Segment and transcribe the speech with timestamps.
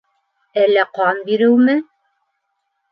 [0.61, 1.79] Әллә ҡан биреүме?